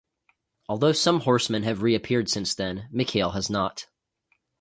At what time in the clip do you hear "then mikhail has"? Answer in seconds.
2.55-3.51